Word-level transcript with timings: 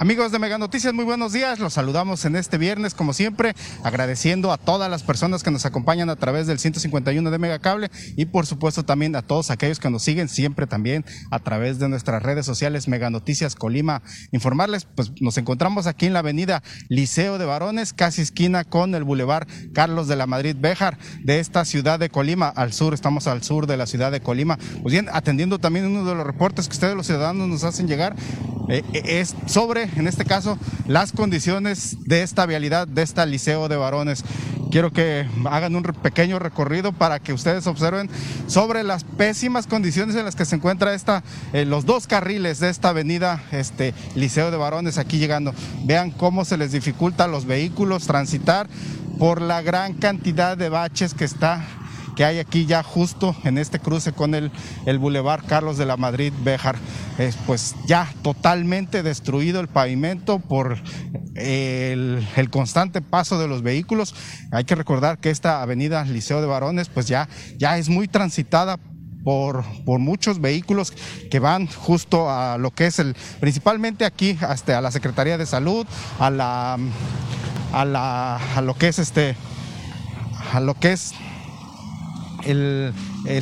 Amigos 0.00 0.32
de 0.32 0.38
Mega 0.38 0.56
Noticias, 0.56 0.94
muy 0.94 1.04
buenos 1.04 1.34
días. 1.34 1.58
Los 1.58 1.74
saludamos 1.74 2.24
en 2.24 2.34
este 2.34 2.56
viernes, 2.56 2.94
como 2.94 3.12
siempre, 3.12 3.54
agradeciendo 3.84 4.50
a 4.50 4.56
todas 4.56 4.90
las 4.90 5.02
personas 5.02 5.42
que 5.42 5.50
nos 5.50 5.66
acompañan 5.66 6.08
a 6.08 6.16
través 6.16 6.46
del 6.46 6.58
151 6.58 7.30
de 7.30 7.38
Megacable 7.38 7.90
y 8.16 8.24
por 8.24 8.46
supuesto 8.46 8.82
también 8.82 9.14
a 9.14 9.20
todos 9.20 9.50
aquellos 9.50 9.78
que 9.78 9.90
nos 9.90 10.02
siguen 10.02 10.30
siempre 10.30 10.66
también 10.66 11.04
a 11.30 11.38
través 11.40 11.78
de 11.78 11.90
nuestras 11.90 12.22
redes 12.22 12.46
sociales 12.46 12.88
Mega 12.88 13.10
Noticias 13.10 13.54
Colima. 13.54 14.00
Informarles, 14.32 14.86
pues 14.86 15.12
nos 15.20 15.36
encontramos 15.36 15.86
aquí 15.86 16.06
en 16.06 16.14
la 16.14 16.20
avenida 16.20 16.62
Liceo 16.88 17.36
de 17.36 17.44
Varones, 17.44 17.92
casi 17.92 18.22
esquina 18.22 18.64
con 18.64 18.94
el 18.94 19.04
Boulevard 19.04 19.48
Carlos 19.74 20.08
de 20.08 20.16
la 20.16 20.26
Madrid 20.26 20.56
Béjar 20.58 20.96
de 21.22 21.40
esta 21.40 21.66
ciudad 21.66 21.98
de 21.98 22.08
Colima, 22.08 22.48
al 22.48 22.72
sur, 22.72 22.94
estamos 22.94 23.26
al 23.26 23.42
sur 23.42 23.66
de 23.66 23.76
la 23.76 23.86
ciudad 23.86 24.10
de 24.10 24.22
Colima. 24.22 24.58
Pues 24.80 24.92
bien, 24.92 25.08
atendiendo 25.12 25.58
también 25.58 25.84
uno 25.84 26.06
de 26.06 26.14
los 26.14 26.26
reportes 26.26 26.68
que 26.68 26.72
ustedes 26.72 26.96
los 26.96 27.04
ciudadanos 27.04 27.48
nos 27.48 27.64
hacen 27.64 27.86
llegar, 27.86 28.16
eh, 28.70 28.82
es 28.94 29.34
sobre 29.46 29.89
en 29.96 30.06
este 30.06 30.24
caso, 30.24 30.58
las 30.86 31.12
condiciones 31.12 31.96
de 32.06 32.22
esta 32.22 32.46
vialidad, 32.46 32.86
de 32.86 33.02
este 33.02 33.24
liceo 33.26 33.68
de 33.68 33.76
varones. 33.76 34.24
Quiero 34.70 34.92
que 34.92 35.26
hagan 35.50 35.74
un 35.74 35.82
pequeño 35.82 36.38
recorrido 36.38 36.92
para 36.92 37.18
que 37.18 37.32
ustedes 37.32 37.66
observen 37.66 38.08
sobre 38.46 38.84
las 38.84 39.02
pésimas 39.02 39.66
condiciones 39.66 40.14
en 40.14 40.24
las 40.24 40.36
que 40.36 40.44
se 40.44 40.56
encuentra 40.56 40.94
esta, 40.94 41.24
eh, 41.52 41.64
los 41.64 41.86
dos 41.86 42.06
carriles 42.06 42.60
de 42.60 42.70
esta 42.70 42.90
avenida 42.90 43.42
este, 43.50 43.94
Liceo 44.14 44.52
de 44.52 44.56
Varones 44.56 44.98
aquí 44.98 45.18
llegando. 45.18 45.52
Vean 45.84 46.12
cómo 46.12 46.44
se 46.44 46.56
les 46.56 46.70
dificulta 46.70 47.24
a 47.24 47.28
los 47.28 47.46
vehículos 47.46 48.06
transitar 48.06 48.68
por 49.18 49.42
la 49.42 49.60
gran 49.60 49.94
cantidad 49.94 50.56
de 50.56 50.68
baches 50.68 51.14
que 51.14 51.24
está 51.24 51.66
que 52.20 52.26
hay 52.26 52.38
aquí 52.38 52.66
ya 52.66 52.82
justo 52.82 53.34
en 53.44 53.56
este 53.56 53.78
cruce 53.78 54.12
con 54.12 54.34
el, 54.34 54.50
el 54.84 54.98
Boulevard 54.98 55.42
Carlos 55.46 55.78
de 55.78 55.86
la 55.86 55.96
Madrid 55.96 56.34
Béjar. 56.44 56.76
pues 57.46 57.74
ya 57.86 58.12
totalmente 58.20 59.02
destruido 59.02 59.58
el 59.58 59.68
pavimento 59.68 60.38
por 60.38 60.76
el, 61.34 62.22
constante 62.50 63.00
paso 63.00 63.38
de 63.38 63.48
los 63.48 63.62
vehículos. 63.62 64.14
Hay 64.52 64.64
que 64.64 64.74
recordar 64.74 65.16
que 65.16 65.30
esta 65.30 65.62
avenida 65.62 66.04
Liceo 66.04 66.42
de 66.42 66.46
Varones 66.46 66.90
pues 66.90 67.06
ya, 67.08 67.26
ya 67.56 67.78
es 67.78 67.88
muy 67.88 68.06
transitada 68.06 68.78
por, 69.24 69.64
por, 69.86 69.98
muchos 69.98 70.42
vehículos 70.42 70.92
que 71.30 71.38
van 71.38 71.68
justo 71.68 72.30
a 72.30 72.58
lo 72.58 72.70
que 72.70 72.84
es 72.84 72.98
el, 72.98 73.16
principalmente 73.40 74.04
aquí 74.04 74.36
hasta 74.42 74.76
a 74.76 74.82
la 74.82 74.90
Secretaría 74.90 75.38
de 75.38 75.46
Salud, 75.46 75.86
a 76.18 76.28
la, 76.28 76.76
a 77.72 77.84
la, 77.86 78.36
a 78.36 78.60
lo 78.60 78.74
que 78.74 78.88
es 78.88 78.98
este, 78.98 79.36
a 80.52 80.60
lo 80.60 80.74
que 80.74 80.92
es 80.92 81.14
el, 82.44 82.92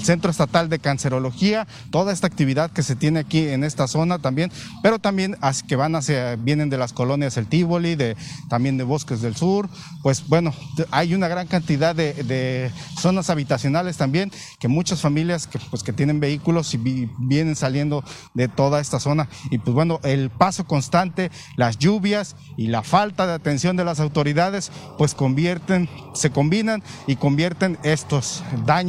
Centro 0.03 0.31
Estatal 0.31 0.69
de 0.69 0.81
Cancerología, 0.81 1.67
toda 1.91 2.13
esta 2.13 2.27
actividad 2.27 2.71
que 2.71 2.83
se 2.83 2.97
tiene 2.97 3.21
aquí 3.21 3.47
en 3.49 3.63
esta 3.63 3.87
zona 3.87 4.19
también, 4.19 4.51
pero 4.83 4.99
también 4.99 5.37
que 5.67 5.77
van 5.77 5.95
hacia, 5.95 6.37
vienen 6.37 6.69
de 6.69 6.79
las 6.79 6.93
colonias 6.93 7.37
El 7.37 7.47
Tívoli, 7.47 7.95
de, 7.95 8.17
también 8.49 8.77
de 8.77 8.85
Bosques 8.85 9.23
del 9.23 9.37
Sur, 9.37 9.69
pues 10.03 10.27
bueno, 10.27 10.53
hay 10.91 11.15
una 11.15 11.29
gran 11.29 11.47
cantidad 11.47 11.95
de, 11.95 12.71
zonas 12.99 13.31
habitacionales 13.31 13.97
también, 13.97 14.33
que 14.59 14.67
muchas 14.67 15.01
familias 15.01 15.47
que, 15.47 15.61
pues, 15.71 15.83
que 15.83 15.93
tienen 15.93 16.19
vehículos 16.19 16.75
y 16.75 17.09
vienen 17.19 17.55
saliendo 17.55 18.03
de 18.35 18.49
toda 18.49 18.81
esta 18.81 18.99
zona. 18.99 19.29
Y 19.51 19.59
pues 19.59 19.75
bueno, 19.75 20.01
el 20.03 20.31
paso 20.31 20.65
constante, 20.65 21.31
las 21.57 21.79
lluvias 21.79 22.35
y 22.57 22.67
la 22.67 22.83
falta 22.83 23.27
de 23.27 23.35
atención 23.35 23.77
de 23.77 23.85
las 23.85 24.01
autoridades, 24.01 24.73
pues 24.97 25.15
convierten, 25.15 25.89
se 26.15 26.31
combinan 26.31 26.83
y 27.07 27.17
convierten 27.17 27.79
estos 27.85 28.43
daños 28.67 28.88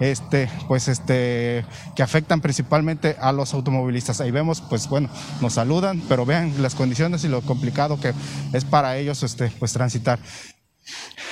este, 0.00 0.48
pues 0.68 0.88
este, 0.88 1.64
que 1.96 2.02
afectan 2.02 2.40
principalmente 2.40 3.16
a 3.20 3.32
los 3.32 3.54
automovilistas. 3.54 4.20
Ahí 4.20 4.30
vemos, 4.30 4.60
pues 4.60 4.88
bueno, 4.88 5.08
nos 5.40 5.54
saludan, 5.54 6.02
pero 6.08 6.24
vean 6.26 6.62
las 6.62 6.74
condiciones 6.74 7.24
y 7.24 7.28
lo 7.28 7.42
complicado 7.42 7.98
que 8.00 8.12
es 8.52 8.64
para 8.64 8.96
ellos 8.96 9.22
este, 9.22 9.50
pues 9.58 9.72
transitar. 9.72 10.18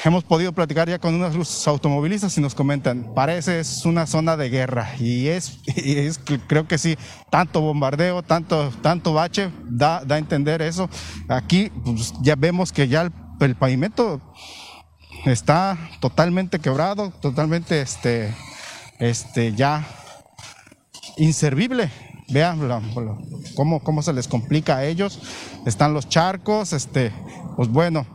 Hemos 0.05 0.25
podido 0.25 0.53
platicar 0.53 0.89
ya 0.89 0.99
con 0.99 1.15
unos 1.15 1.69
automovilistas 1.69 2.37
y 2.39 2.41
nos 2.41 2.55
comentan, 2.55 3.13
parece 3.15 3.61
es 3.61 3.85
una 3.85 4.07
zona 4.07 4.37
de 4.37 4.49
guerra 4.49 4.95
y 4.99 5.27
es, 5.27 5.59
es 5.77 6.21
creo 6.47 6.67
que 6.67 6.79
sí, 6.79 6.97
tanto 7.31 7.61
bombardeo, 7.61 8.23
tanto, 8.23 8.71
tanto 8.81 9.13
bache, 9.13 9.51
da, 9.65 10.03
da 10.05 10.15
a 10.15 10.19
entender 10.19 10.63
eso. 10.63 10.89
Aquí 11.29 11.71
pues, 11.85 12.15
ya 12.23 12.37
vemos 12.37 12.73
que 12.73 12.89
ya 12.89 13.11
el 13.41 13.57
pavimento 13.57 14.21
está 15.25 15.79
totalmente 16.01 16.59
quebrado, 16.59 17.11
totalmente 17.11 17.81
este, 17.81 18.35
este, 18.99 19.55
ya 19.55 19.87
inservible. 21.17 21.91
Vean 22.29 22.61
cómo, 23.57 23.81
cómo 23.81 24.03
se 24.03 24.13
les 24.13 24.29
complica 24.29 24.77
a 24.77 24.85
ellos. 24.85 25.21
Están 25.67 25.95
los 25.95 26.09
charcos, 26.09 26.73
este, 26.73 27.13
pues 27.57 27.69
bueno, 27.69 28.07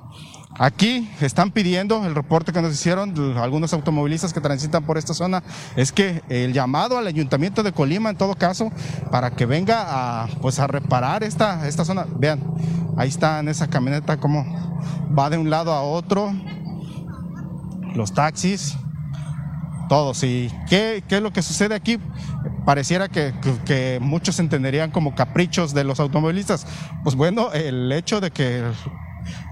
Aquí 0.57 1.09
están 1.19 1.51
pidiendo, 1.51 2.05
el 2.05 2.15
reporte 2.15 2.53
que 2.53 2.61
nos 2.61 2.73
hicieron 2.73 3.37
algunos 3.37 3.73
automovilistas 3.73 4.31
que 4.31 4.39
transitan 4.39 4.85
por 4.85 4.97
esta 4.97 5.13
zona, 5.13 5.43
es 5.75 5.91
que 5.91 6.23
el 6.29 6.53
llamado 6.53 6.97
al 6.97 7.07
ayuntamiento 7.07 7.61
de 7.61 7.73
Colima, 7.73 8.09
en 8.09 8.15
todo 8.15 8.35
caso, 8.35 8.71
para 9.11 9.31
que 9.31 9.45
venga 9.45 9.83
a, 9.85 10.27
pues 10.41 10.59
a 10.59 10.67
reparar 10.67 11.23
esta, 11.23 11.67
esta 11.67 11.83
zona. 11.83 12.05
Vean, 12.17 12.39
ahí 12.95 13.09
está 13.09 13.39
en 13.39 13.49
esa 13.49 13.67
camioneta 13.67 14.17
como 14.17 14.45
va 15.17 15.29
de 15.29 15.37
un 15.37 15.49
lado 15.49 15.73
a 15.73 15.81
otro, 15.81 16.33
los 17.95 18.13
taxis, 18.13 18.77
todos. 19.89 20.23
¿Y 20.23 20.51
qué, 20.69 21.03
qué 21.07 21.17
es 21.17 21.21
lo 21.21 21.31
que 21.31 21.41
sucede 21.41 21.75
aquí? 21.75 21.99
Pareciera 22.65 23.07
que, 23.07 23.33
que, 23.65 23.99
muchos 24.01 24.39
entenderían 24.39 24.91
como 24.91 25.15
caprichos 25.15 25.73
de 25.73 25.83
los 25.83 25.99
automovilistas. 25.99 26.65
Pues 27.03 27.15
bueno, 27.15 27.51
el 27.53 27.91
hecho 27.91 28.21
de 28.21 28.31
que 28.31 28.63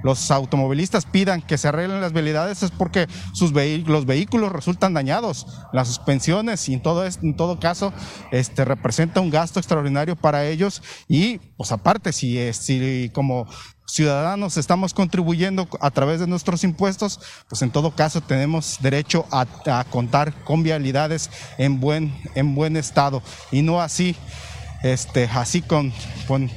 los 0.04 0.32
automovilistas 0.32 1.06
pidan 1.06 1.42
que 1.42 1.58
se 1.58 1.68
arreglen 1.68 2.02
las 2.02 2.14
vialidades 2.14 2.64
es 2.64 2.72
porque 2.72 3.08
sus 3.34 3.52
los 3.52 4.06
vehículos 4.06 4.52
resultan 4.52 4.94
dañados, 4.94 5.48
las 5.72 5.88
suspensiones 5.88 6.68
y 6.70 6.74
en 6.74 6.82
todo, 6.82 7.06
en 7.06 7.36
todo 7.36 7.60
caso 7.60 7.94
este, 8.32 8.66
representa 8.66 9.22
un 9.22 9.30
gasto 9.30 9.60
extraordinario 9.60 10.16
para 10.16 10.46
ellos 10.46 10.82
y 11.08 11.40
pues 11.58 11.72
aparte 11.72 12.12
si, 12.14 12.52
si 12.54 13.10
como 13.14 13.48
ciudadanos 13.86 14.58
estamos 14.58 14.94
contribuyendo 14.94 15.68
a 15.80 15.92
través 15.92 16.20
de 16.20 16.28
nuestros 16.28 16.64
impuestos, 16.64 17.20
pues 17.48 17.62
en 17.62 17.72
todo 17.72 17.92
caso 17.92 18.22
tenemos 18.22 18.78
derecho 18.82 19.26
a, 19.32 19.46
contar 19.90 20.34
con 20.44 20.64
vialidades 20.64 21.30
en 21.58 21.80
buen, 21.80 22.14
en 22.36 22.56
buen 22.56 22.78
estado 22.78 23.22
y 23.52 23.62
no 23.62 23.82
así. 23.82 24.16
Este, 24.84 25.30
así 25.34 25.62
con, 25.62 25.94
con, 26.28 26.50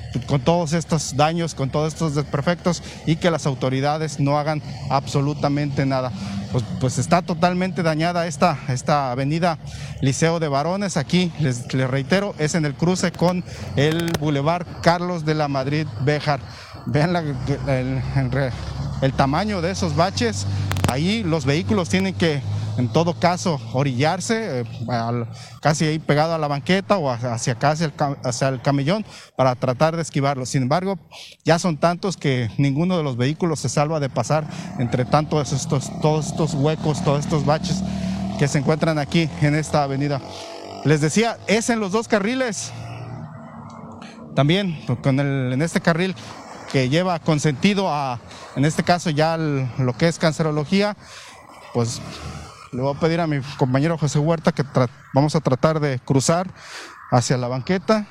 todos 0.45 0.73
estos 0.73 1.17
daños, 1.17 1.55
con 1.55 1.71
todos 1.71 1.93
estos 1.93 2.17
desperfectos 2.17 2.83
y 3.07 3.17
que 3.17 3.31
las 3.31 3.47
autoridades 3.47 4.19
no 4.19 4.37
hagan 4.37 4.61
absolutamente 4.91 5.87
nada. 5.87 6.11
Pues, 6.51 6.65
pues 6.81 6.99
está 6.99 7.23
totalmente 7.23 7.85
dañada 7.85 8.27
esta, 8.27 8.59
esta 8.69 9.13
avenida 9.13 9.59
Liceo 10.01 10.41
de 10.41 10.49
Varones. 10.49 10.97
Aquí, 10.97 11.33
les, 11.39 11.73
les 11.73 11.89
reitero, 11.89 12.35
es 12.39 12.57
en 12.57 12.65
el 12.65 12.75
cruce 12.75 13.13
con 13.13 13.45
el 13.77 14.11
Boulevard 14.19 14.67
Carlos 14.83 15.25
de 15.25 15.35
la 15.35 15.47
Madrid 15.47 15.87
Béjar. 16.01 16.41
Vean 16.87 17.17
el, 19.03 19.13
tamaño 19.13 19.61
de 19.61 19.71
esos 19.71 19.95
baches. 19.95 20.47
Ahí 20.89 21.23
los 21.23 21.45
vehículos 21.45 21.89
tienen 21.89 22.15
que, 22.15 22.41
en 22.79 22.89
todo 22.89 23.19
caso, 23.19 23.61
orillarse, 23.73 24.61
eh, 24.61 24.65
casi 25.61 25.87
ahí 25.87 25.99
pegado 25.99 26.35
a 26.35 26.39
la 26.39 26.47
banqueta 26.47 26.99
o 26.99 27.11
hacia 27.11 27.55
acá, 27.55 27.75
hacia 28.25 28.49
el, 28.49 28.61
camellón, 28.61 29.05
para 29.37 29.55
tratar 29.55 29.97
de 29.97 30.03
esquivarlo. 30.03 30.45
Sin 30.45 30.63
embargo, 30.63 30.99
ya 31.45 31.59
son 31.59 31.79
tantos 31.79 32.17
que 32.17 32.51
ninguno 32.59 32.97
de 32.97 33.03
los 33.03 33.17
vehículos 33.17 33.61
se 33.61 33.69
salva 33.69 33.99
de 33.99 34.11
pasar 34.11 34.47
entre 34.79 35.05
tantos 35.05 35.53
estos, 35.53 35.91
todos 36.01 36.27
estos 36.27 36.55
huecos, 36.55 37.03
todos 37.03 37.21
estos 37.21 37.47
baches 37.47 37.83
que 38.39 38.49
se 38.49 38.59
encuentran 38.59 38.99
aquí 38.99 39.31
en 39.41 39.55
esta 39.55 39.83
avenida. 39.83 40.21
Les 40.85 41.01
decía, 41.01 41.39
es 41.47 41.71
en 41.71 41.81
los 41.81 41.93
dos 41.93 42.09
carriles. 42.09 42.73
También 44.35 44.79
con 45.03 45.19
el, 45.19 45.55
en 45.55 45.63
este 45.63 45.81
carril 45.81 46.15
que 46.71 46.91
lleva 46.91 47.19
consentido 47.21 47.89
a, 47.89 48.21
en 48.55 48.67
este 48.67 48.83
caso 48.83 49.09
ya 49.09 49.39
lo 49.39 49.97
que 49.97 50.09
es 50.09 50.19
cancerología, 50.19 50.95
pues 51.73 52.03
le 52.73 52.83
voy 52.83 52.95
a 52.95 53.01
pedir 53.01 53.21
a 53.21 53.27
mi 53.27 53.41
compañero 53.57 53.99
José 53.99 54.19
Huerta 54.19 54.53
que 54.53 54.65
vamos 55.13 55.35
a 55.35 55.41
tratar 55.41 55.81
de 55.81 55.99
cruzar 55.99 56.49
hacia 57.11 57.37
la 57.37 57.49
banqueta 57.49 58.07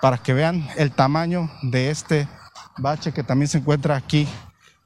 para 0.00 0.18
que 0.18 0.32
vean 0.32 0.68
el 0.76 0.92
tamaño 0.92 1.50
de 1.62 1.90
este 1.90 2.28
bache 2.78 3.12
que 3.12 3.22
también 3.22 3.48
se 3.48 3.58
encuentra 3.58 3.96
aquí 3.96 4.28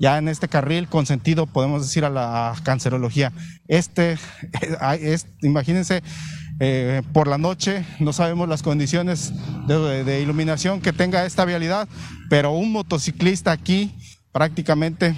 ya 0.02 0.18
en 0.18 0.26
este 0.26 0.48
carril 0.48 0.88
consentido 0.88 1.46
podemos 1.46 1.82
decir 1.82 2.04
a 2.04 2.10
la 2.10 2.56
cancerología. 2.64 3.32
Este, 3.68 4.18
es, 5.00 5.28
imagínense, 5.42 6.02
eh, 6.58 7.02
por 7.12 7.28
la 7.28 7.38
noche, 7.38 7.84
no 8.00 8.12
sabemos 8.12 8.48
las 8.48 8.64
condiciones 8.64 9.32
de, 9.68 10.20
iluminación 10.20 10.80
que 10.80 10.92
tenga 10.92 11.24
esta 11.24 11.44
vialidad, 11.44 11.88
pero 12.28 12.50
un 12.50 12.72
motociclista 12.72 13.52
aquí 13.52 13.94
prácticamente 14.32 15.14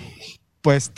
pues 0.61 0.93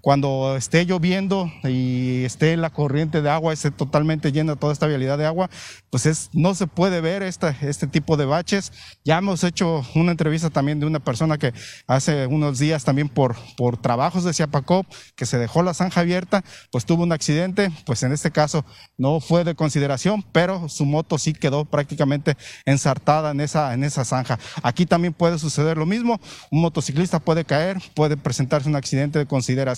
cuando 0.00 0.56
esté 0.56 0.86
lloviendo 0.86 1.50
y 1.64 2.24
esté 2.24 2.56
la 2.56 2.70
corriente 2.70 3.20
de 3.20 3.30
agua, 3.30 3.52
esté 3.52 3.70
totalmente 3.70 4.30
llena 4.30 4.56
toda 4.56 4.72
esta 4.72 4.86
vialidad 4.86 5.18
de 5.18 5.26
agua, 5.26 5.50
pues 5.90 6.06
es, 6.06 6.30
no 6.32 6.54
se 6.54 6.66
puede 6.66 7.00
ver 7.00 7.22
esta, 7.22 7.56
este 7.62 7.86
tipo 7.88 8.16
de 8.16 8.24
baches. 8.24 8.72
Ya 9.04 9.18
hemos 9.18 9.42
hecho 9.42 9.84
una 9.94 10.12
entrevista 10.12 10.50
también 10.50 10.78
de 10.78 10.86
una 10.86 11.00
persona 11.00 11.36
que 11.36 11.52
hace 11.86 12.26
unos 12.26 12.58
días 12.58 12.84
también 12.84 13.08
por, 13.08 13.36
por 13.56 13.76
trabajos 13.76 14.24
de 14.24 14.32
Ciapacop, 14.32 14.86
que 15.16 15.26
se 15.26 15.38
dejó 15.38 15.62
la 15.62 15.74
zanja 15.74 16.00
abierta, 16.00 16.44
pues 16.70 16.84
tuvo 16.84 17.02
un 17.02 17.12
accidente, 17.12 17.70
pues 17.84 18.04
en 18.04 18.12
este 18.12 18.30
caso 18.30 18.64
no 18.96 19.18
fue 19.20 19.42
de 19.42 19.56
consideración, 19.56 20.24
pero 20.32 20.68
su 20.68 20.84
moto 20.84 21.18
sí 21.18 21.32
quedó 21.32 21.64
prácticamente 21.64 22.36
ensartada 22.66 23.32
en 23.32 23.40
esa, 23.40 23.74
en 23.74 23.82
esa 23.82 24.04
zanja. 24.04 24.38
Aquí 24.62 24.86
también 24.86 25.12
puede 25.12 25.38
suceder 25.40 25.76
lo 25.76 25.86
mismo, 25.86 26.20
un 26.52 26.60
motociclista 26.60 27.18
puede 27.18 27.44
caer, 27.44 27.78
puede 27.94 28.16
presentarse 28.16 28.68
un 28.68 28.76
accidente 28.76 29.18
de 29.18 29.26
consideración 29.26 29.71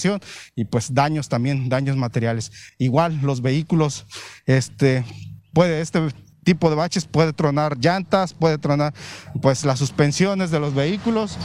y 0.54 0.64
pues 0.64 0.94
daños 0.94 1.28
también, 1.28 1.68
daños 1.68 1.96
materiales. 1.96 2.52
Igual 2.78 3.20
los 3.22 3.42
vehículos, 3.42 4.06
este, 4.46 5.04
puede 5.52 5.80
este 5.80 6.00
tipo 6.44 6.70
de 6.70 6.76
baches 6.76 7.06
puede 7.06 7.32
tronar 7.32 7.78
llantas, 7.78 8.34
puede 8.34 8.58
tronar 8.58 8.94
pues 9.42 9.64
las 9.64 9.78
suspensiones 9.78 10.50
de 10.50 10.60
los 10.60 10.74
vehículos. 10.74 11.36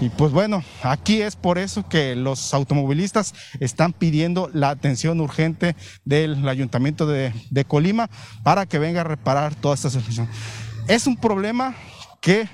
Y 0.00 0.08
pues 0.08 0.32
bueno, 0.32 0.64
aquí 0.82 1.22
es 1.22 1.36
por 1.36 1.58
eso 1.58 1.88
que 1.88 2.16
los 2.16 2.52
automovilistas 2.54 3.34
están 3.60 3.92
pidiendo 3.92 4.50
la 4.52 4.70
atención 4.70 5.20
urgente 5.20 5.76
del 6.04 6.48
Ayuntamiento 6.48 7.06
de, 7.06 7.32
de 7.50 7.64
Colima 7.64 8.10
para 8.42 8.66
que 8.66 8.78
venga 8.78 9.02
a 9.02 9.04
reparar 9.04 9.54
toda 9.54 9.74
esta 9.74 9.90
situación. 9.90 10.28
Es 10.88 11.06
un 11.06 11.16
problema 11.16 11.74
que 12.20 12.48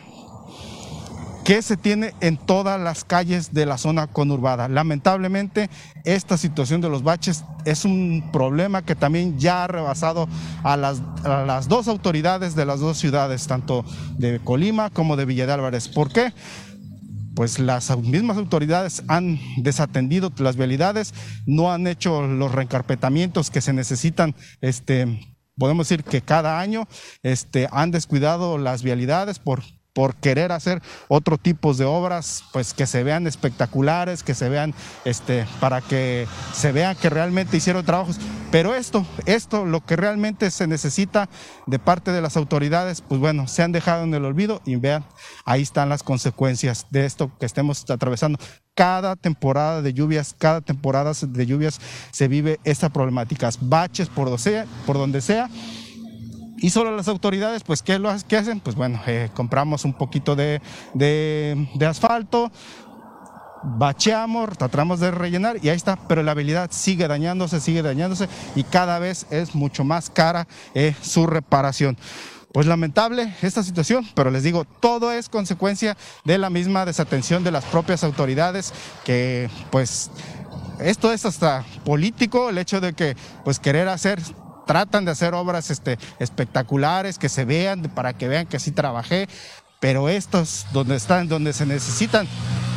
que 1.47 1.63
se 1.63 1.77
tiene 1.77 2.13
en 2.21 2.37
todas 2.37 2.81
las 2.81 3.05
calles 3.05 3.55
de 3.55 3.67
la 3.67 3.79
zona 3.79 4.09
conurbada. 4.09 4.67
Lamentablemente, 4.67 5.71
esta 6.03 6.37
situación 6.37 6.81
de 6.81 6.89
los 6.89 7.05
baches 7.05 7.45
es 7.65 7.85
un 7.85 8.31
problema 8.33 8.83
que 8.85 8.97
también 8.97 9.39
ya 9.39 9.63
ha 9.63 9.69
rebasado 9.69 10.27
a 10.65 10.77
las, 10.77 11.01
a 11.23 11.45
las 11.45 11.69
dos 11.69 11.87
autoridades 11.87 12.57
de 12.57 12.67
las 12.67 12.81
dos 12.81 12.99
ciudades, 12.99 13.47
tanto 13.47 13.85
de 14.19 14.41
Colima 14.41 14.91
como 14.91 15.15
de 15.15 15.25
Villa 15.25 15.47
de 15.47 15.53
Álvarez. 15.53 15.89
¿Por 15.89 16.13
qué? 16.13 16.33
pues 17.37 17.59
las 17.59 17.97
mismas 17.99 18.39
autoridades 18.39 19.05
han 19.09 19.39
desatendido 19.59 20.33
las 20.39 20.57
vialidades, 20.57 21.13
no 21.45 21.71
han 21.71 21.87
hecho 21.87 22.27
los 22.27 22.51
reencarpetamientos 22.51 23.51
que 23.51 23.61
se 23.61 23.75
necesitan, 23.75 24.35
este, 24.63 25.21
podemos 25.59 25.87
decir 25.87 26.03
que 26.03 26.23
cada 26.23 26.59
año 26.59 26.89
este, 27.23 27.69
han 27.71 27.91
descuidado 27.91 28.57
las 28.57 28.83
vialidades 28.83 29.39
por 29.39 29.63
por 29.97 30.15
querer 30.15 30.53
hacer 30.53 30.83
otro 31.09 31.39
tipo 31.39 31.73
de 31.73 31.87
obras, 31.87 32.45
pues 32.53 32.75
que 32.75 32.87
se 32.87 33.03
vean 33.03 33.27
espectaculares, 33.27 34.23
que 34.23 34.35
se 34.35 34.51
vean, 34.51 34.75
este, 35.07 35.47
para 35.59 35.81
que 35.81 36.29
se 36.53 36.71
vea 36.71 36.95
que 36.95 37.09
realmente 37.09 37.57
hicieron 37.57 37.83
trabajos. 37.83 38.19
Pero 38.51 38.75
esto, 38.75 39.07
esto, 39.25 39.65
lo 39.65 39.81
que 39.87 39.97
realmente 39.97 40.51
se 40.51 40.67
necesita 40.67 41.31
de 41.67 41.79
parte 41.79 42.13
de 42.13 42.21
las 42.21 42.37
autoridades, 42.37 43.01
pues 43.01 43.23
bueno, 43.23 43.49
se 43.49 43.63
han 43.63 43.73
dejado 43.73 44.05
en 44.05 44.13
el 44.13 44.27
olvido 44.27 44.61
y 44.67 44.77
vean, 44.77 45.03
ahí 45.47 45.63
están 45.63 45.89
las 45.89 46.03
consecuencias 46.03 46.85
de 46.91 47.07
esto 47.07 47.31
que 47.41 47.47
estemos 47.47 47.89
atravesando. 47.89 48.39
Cada 48.75 49.17
temporada 49.17 49.81
de 49.81 49.95
lluvias, 49.95 50.35
cada 50.37 50.61
temporada 50.61 51.13
de 51.19 51.47
lluvias 51.47 51.81
se 52.11 52.29
vive 52.29 52.61
esta 52.65 52.91
problemática, 52.91 53.49
baches 53.63 54.11
por 54.11 54.27
por 54.85 54.99
donde 54.99 55.23
sea 55.23 55.49
y 56.59 56.71
solo 56.71 56.97
las 56.97 57.09
autoridades, 57.09 57.63
pues, 57.65 57.83
¿qué, 57.83 57.99
lo, 57.99 58.09
hacen? 58.09 58.61
Pues 58.61 58.77
bueno, 58.77 59.01
eh, 59.07 59.31
compramos 59.35 59.85
un 59.85 59.93
poquito 59.93 60.37
de, 60.37 60.61
de, 60.95 61.87
asfalto, 61.87 62.51
bacheamos, 63.63 64.57
tratamos 64.57 65.01
de 65.01 65.11
rellenar 65.11 65.59
y 65.63 65.69
ahí 65.69 65.77
está, 65.77 65.97
pero 66.09 66.23
la 66.23 66.33
habilidad 66.33 66.71
sigue 66.73 67.09
dañándose, 67.09 67.61
sigue 67.61 67.83
dañándose 67.83 68.29
y 68.55 68.63
cada 68.65 68.99
vez 68.99 69.27
es 69.31 69.55
mucho 69.55 69.85
más 69.85 70.09
cara 70.09 70.47
eh, 70.75 70.95
su 71.03 71.27
reparación. 71.27 71.97
Pues 72.53 72.67
lamentable 72.67 73.35
esta 73.43 73.63
situación, 73.63 74.07
pero 74.15 74.31
les 74.31 74.43
digo, 74.43 74.65
todo 74.65 75.13
es 75.13 75.29
consecuencia 75.29 75.95
de 76.25 76.39
la 76.39 76.49
misma 76.49 76.87
desatención 76.87 77.45
de 77.45 77.51
las 77.51 77.67
propias 77.67 78.03
autoridades 78.03 78.73
que 79.05 79.51
pues 79.71 80.11
esto 80.81 81.13
es 81.13 81.27
hasta 81.27 81.65
político, 81.85 82.49
el 82.49 82.57
hecho 82.57 82.81
de 82.81 82.95
que 82.95 83.15
pues 83.45 83.59
querer 83.59 83.89
hacer 83.89 84.23
tratan 84.67 85.05
de 85.05 85.13
hacer 85.13 85.35
obras 85.35 85.71
este, 85.71 85.99
espectaculares, 86.19 87.19
que 87.19 87.29
se 87.29 87.45
vean, 87.45 87.83
para 87.83 88.13
que 88.13 88.29
vean 88.29 88.47
que 88.47 88.59
sí 88.59 88.73
trabajé, 88.73 89.29
pero 89.81 90.09
estos, 90.09 90.67
donde 90.73 90.97
están, 90.97 91.29
donde 91.29 91.53
se 91.53 91.67
necesitan 91.67 92.27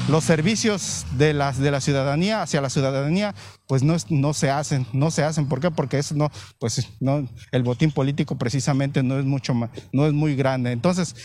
los 0.10 0.24
servicios 0.24 1.06
de 1.18 1.34
la, 1.34 1.52
de 1.52 1.72
la 1.72 1.82
ciudadanía 1.82 2.42
hacia 2.42 2.62
la 2.62 2.70
ciudadanía, 2.70 3.36
pues 3.68 3.84
no, 3.84 3.96
no 4.10 4.34
se 4.34 4.50
hacen, 4.50 4.88
no 4.92 5.12
se 5.12 5.24
hacen. 5.24 5.48
¿Por 5.48 5.60
qué? 5.60 5.72
Porque 5.72 6.00
eso 6.00 6.16
no, 6.16 6.32
pues 6.58 6.88
no, 7.00 7.28
el 7.52 7.64
botín 7.64 7.92
político 7.92 8.38
precisamente 8.38 9.04
no 9.04 9.20
es 9.20 9.26
mucho 9.26 9.54
no 9.92 10.08
es 10.08 10.14
muy 10.14 10.36
grande. 10.36 10.72
Entonces, 10.72 11.16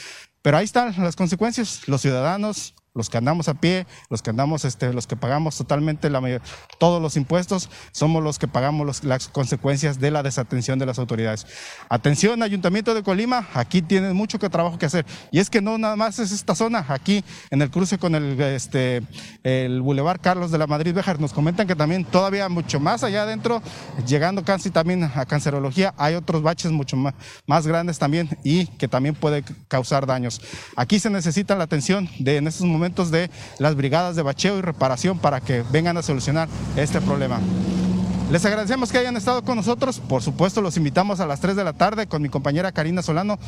pero 0.42 0.58
ahí 0.58 0.64
están 0.64 0.94
las 1.02 1.16
consecuencias. 1.16 1.88
Los 1.88 2.02
ciudadanos 2.02 2.74
los 2.94 3.10
que 3.10 3.18
andamos 3.18 3.48
a 3.48 3.54
pie, 3.54 3.86
los 4.08 4.22
que 4.22 4.30
andamos, 4.30 4.64
este, 4.64 4.92
los 4.92 5.08
que 5.08 5.16
pagamos 5.16 5.58
totalmente 5.58 6.08
la 6.10 6.20
mayor, 6.20 6.40
todos 6.78 7.02
los 7.02 7.16
impuestos, 7.16 7.68
somos 7.90 8.22
los 8.22 8.38
que 8.38 8.46
pagamos 8.46 9.02
las 9.02 9.26
consecuencias 9.26 9.98
de 9.98 10.12
la 10.12 10.22
desatención 10.22 10.78
de 10.78 10.86
las 10.86 11.00
autoridades. 11.00 11.44
Atención, 11.88 12.40
Ayuntamiento 12.44 12.94
de 12.94 13.02
Colima, 13.02 13.48
aquí 13.52 13.82
tienen 13.82 14.14
mucho 14.14 14.38
que 14.38 14.48
trabajo 14.48 14.78
que 14.78 14.86
hacer. 14.86 15.04
Y 15.32 15.40
es 15.40 15.50
que 15.50 15.60
no 15.60 15.76
nada 15.76 15.96
más 15.96 16.20
es 16.20 16.30
esta 16.30 16.54
zona, 16.54 16.86
aquí 16.88 17.24
en 17.50 17.62
el 17.62 17.70
cruce 17.70 17.98
con 17.98 18.14
el, 18.14 18.40
este, 18.40 19.02
el 19.42 19.82
Boulevard 19.82 20.20
Carlos 20.20 20.52
de 20.52 20.58
la 20.58 20.68
Madrid 20.68 20.94
Bejar, 20.94 21.18
nos 21.18 21.32
comentan 21.32 21.66
que 21.66 21.74
también 21.74 22.04
todavía 22.04 22.48
mucho 22.48 22.78
más 22.78 23.02
allá 23.02 23.22
adentro, 23.22 23.60
llegando 24.06 24.44
casi 24.44 24.70
también 24.70 25.02
a 25.02 25.26
cancerología, 25.26 25.94
hay 25.98 26.14
otros 26.14 26.42
baches 26.42 26.70
mucho 26.70 26.96
más, 26.96 27.14
más 27.44 27.66
grandes 27.66 27.98
también 27.98 28.38
y 28.44 28.66
que 28.66 28.86
también 28.86 29.16
puede 29.16 29.42
causar 29.66 30.06
daños. 30.06 30.40
Aquí 30.76 31.00
se 31.00 31.10
necesita 31.10 31.56
la 31.56 31.64
atención 31.64 32.08
de 32.20 32.36
en 32.36 32.46
estos 32.46 32.64
momentos 32.64 32.83
de 32.84 33.30
las 33.58 33.74
brigadas 33.74 34.16
de 34.16 34.22
bacheo 34.22 34.58
y 34.58 34.62
reparación 34.62 35.18
para 35.18 35.40
que 35.40 35.62
vengan 35.70 35.96
a 35.96 36.02
solucionar 36.02 36.48
este 36.76 37.00
problema. 37.00 37.40
Les 38.30 38.44
agradecemos 38.44 38.90
que 38.90 38.98
hayan 38.98 39.16
estado 39.16 39.44
con 39.44 39.56
nosotros. 39.56 40.00
Por 40.00 40.22
supuesto, 40.22 40.62
los 40.62 40.76
invitamos 40.76 41.20
a 41.20 41.26
las 41.26 41.40
3 41.40 41.56
de 41.56 41.62
la 41.62 41.74
tarde 41.74 42.06
con 42.06 42.22
mi 42.22 42.30
compañera 42.30 42.72
Karina 42.72 43.02
Solano. 43.02 43.38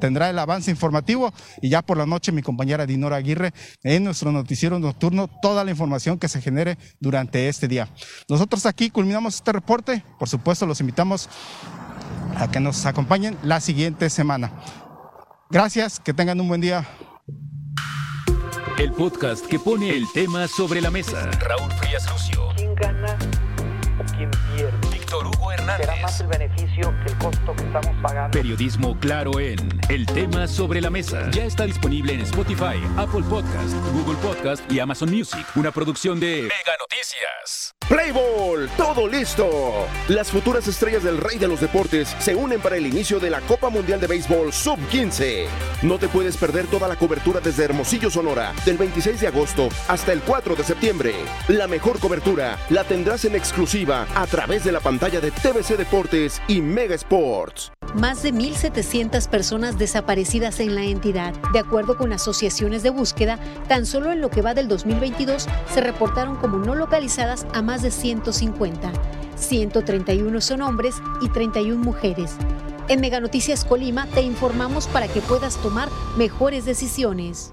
Tendrá 0.00 0.30
el 0.30 0.38
avance 0.38 0.70
informativo 0.70 1.32
y 1.60 1.68
ya 1.68 1.82
por 1.82 1.98
la 1.98 2.06
noche 2.06 2.32
mi 2.32 2.42
compañera 2.42 2.86
Dinora 2.86 3.16
Aguirre 3.16 3.52
en 3.82 4.04
nuestro 4.04 4.32
noticiero 4.32 4.78
nocturno 4.78 5.28
toda 5.42 5.64
la 5.64 5.70
información 5.70 6.18
que 6.18 6.28
se 6.28 6.40
genere 6.40 6.78
durante 6.98 7.48
este 7.48 7.68
día. 7.68 7.88
Nosotros 8.28 8.66
aquí 8.66 8.90
culminamos 8.90 9.36
este 9.36 9.52
reporte. 9.52 10.02
Por 10.18 10.28
supuesto, 10.28 10.66
los 10.66 10.80
invitamos 10.80 11.28
a 12.36 12.50
que 12.50 12.58
nos 12.58 12.84
acompañen 12.86 13.36
la 13.42 13.60
siguiente 13.60 14.10
semana. 14.10 14.50
Gracias, 15.50 16.00
que 16.00 16.12
tengan 16.12 16.40
un 16.40 16.48
buen 16.48 16.60
día. 16.60 16.88
El 18.78 18.92
podcast 18.92 19.46
que 19.46 19.58
pone 19.58 19.88
el 19.88 20.04
tema 20.12 20.46
sobre 20.46 20.82
la 20.82 20.90
mesa. 20.90 21.30
Raúl 21.40 21.72
Frías 21.72 22.06
Lucio. 22.10 22.48
¿Quién 22.56 22.74
gana 22.74 23.16
o 23.98 24.04
quién 24.14 24.30
pierde? 24.54 24.88
Víctor 24.92 25.26
Hugo 25.26 25.35
Hernández. 25.56 25.86
Será 25.86 26.02
más 26.02 26.20
el 26.20 26.26
beneficio 26.26 26.94
que 27.04 27.12
el 27.12 27.18
costo 27.18 27.54
que 27.56 27.62
estamos 27.64 28.02
pagando. 28.02 28.30
Periodismo 28.36 28.98
claro 28.98 29.40
en 29.40 29.56
El 29.88 30.06
tema 30.06 30.46
sobre 30.46 30.80
la 30.80 30.90
mesa. 30.90 31.30
Ya 31.30 31.44
está 31.44 31.64
disponible 31.64 32.14
en 32.14 32.20
Spotify, 32.20 32.80
Apple 32.96 33.22
Podcast, 33.28 33.74
Google 33.92 34.16
Podcast 34.16 34.70
y 34.70 34.80
Amazon 34.80 35.10
Music. 35.10 35.44
Una 35.54 35.70
producción 35.70 36.20
de 36.20 36.42
Mega 36.42 36.76
Noticias. 36.78 37.74
Playball, 37.88 38.68
todo 38.76 39.06
listo. 39.06 39.86
Las 40.08 40.32
futuras 40.32 40.66
estrellas 40.66 41.04
del 41.04 41.18
rey 41.18 41.38
de 41.38 41.46
los 41.46 41.60
deportes 41.60 42.16
se 42.18 42.34
unen 42.34 42.60
para 42.60 42.76
el 42.76 42.86
inicio 42.86 43.20
de 43.20 43.30
la 43.30 43.40
Copa 43.42 43.70
Mundial 43.70 44.00
de 44.00 44.08
Béisbol 44.08 44.52
Sub-15. 44.52 45.46
No 45.82 45.96
te 45.96 46.08
puedes 46.08 46.36
perder 46.36 46.66
toda 46.66 46.88
la 46.88 46.96
cobertura 46.96 47.38
desde 47.40 47.64
Hermosillo, 47.64 48.10
Sonora, 48.10 48.52
del 48.64 48.76
26 48.76 49.20
de 49.20 49.28
agosto 49.28 49.68
hasta 49.86 50.12
el 50.12 50.20
4 50.22 50.56
de 50.56 50.64
septiembre. 50.64 51.14
La 51.46 51.68
mejor 51.68 52.00
cobertura 52.00 52.58
la 52.70 52.82
tendrás 52.82 53.24
en 53.24 53.36
exclusiva 53.36 54.06
a 54.16 54.26
través 54.26 54.64
de 54.64 54.72
la 54.72 54.80
pantalla 54.80 55.20
de 55.20 55.30
TVC 55.46 55.76
Deportes 55.76 56.42
y 56.48 56.60
Mega 56.60 56.96
Sports. 56.96 57.70
Más 57.94 58.20
de 58.24 58.34
1.700 58.34 59.28
personas 59.28 59.78
desaparecidas 59.78 60.58
en 60.58 60.74
la 60.74 60.82
entidad. 60.82 61.34
De 61.52 61.60
acuerdo 61.60 61.96
con 61.96 62.12
asociaciones 62.12 62.82
de 62.82 62.90
búsqueda, 62.90 63.38
tan 63.68 63.86
solo 63.86 64.10
en 64.10 64.20
lo 64.20 64.28
que 64.28 64.42
va 64.42 64.54
del 64.54 64.66
2022 64.66 65.46
se 65.72 65.80
reportaron 65.80 66.34
como 66.34 66.58
no 66.58 66.74
localizadas 66.74 67.46
a 67.54 67.62
más 67.62 67.82
de 67.82 67.92
150. 67.92 68.92
131 69.36 70.40
son 70.40 70.62
hombres 70.62 70.96
y 71.20 71.28
31 71.28 71.80
mujeres. 71.80 72.32
En 72.88 73.00
Mega 73.00 73.20
Noticias 73.20 73.64
Colima 73.64 74.08
te 74.08 74.22
informamos 74.22 74.88
para 74.88 75.06
que 75.06 75.20
puedas 75.20 75.62
tomar 75.62 75.88
mejores 76.16 76.64
decisiones. 76.64 77.52